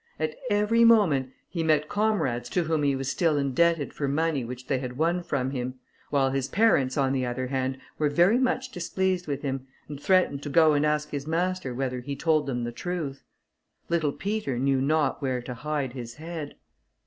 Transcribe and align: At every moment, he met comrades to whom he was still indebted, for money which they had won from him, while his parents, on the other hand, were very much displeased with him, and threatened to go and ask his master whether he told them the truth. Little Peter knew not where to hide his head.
At 0.19 0.35
every 0.49 0.83
moment, 0.83 1.29
he 1.47 1.61
met 1.61 1.87
comrades 1.87 2.49
to 2.49 2.63
whom 2.63 2.81
he 2.81 2.95
was 2.95 3.07
still 3.07 3.37
indebted, 3.37 3.93
for 3.93 4.07
money 4.07 4.43
which 4.43 4.65
they 4.65 4.79
had 4.79 4.97
won 4.97 5.21
from 5.21 5.51
him, 5.51 5.75
while 6.09 6.31
his 6.31 6.47
parents, 6.47 6.97
on 6.97 7.13
the 7.13 7.23
other 7.23 7.45
hand, 7.45 7.77
were 7.99 8.09
very 8.09 8.39
much 8.39 8.71
displeased 8.71 9.27
with 9.27 9.43
him, 9.43 9.67
and 9.87 10.01
threatened 10.01 10.41
to 10.41 10.49
go 10.49 10.73
and 10.73 10.87
ask 10.87 11.11
his 11.11 11.27
master 11.27 11.75
whether 11.75 11.99
he 12.01 12.15
told 12.15 12.47
them 12.47 12.63
the 12.63 12.71
truth. 12.71 13.21
Little 13.89 14.11
Peter 14.11 14.57
knew 14.57 14.81
not 14.81 15.21
where 15.21 15.39
to 15.43 15.53
hide 15.53 15.93
his 15.93 16.15
head. 16.15 16.55